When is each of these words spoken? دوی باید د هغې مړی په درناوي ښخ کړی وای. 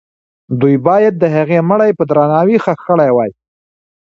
دوی 0.59 0.75
باید 0.87 1.13
د 1.19 1.23
هغې 1.35 1.57
مړی 1.69 1.91
په 1.95 2.03
درناوي 2.09 2.57
ښخ 2.63 2.79
کړی 2.89 3.09
وای. 3.13 3.31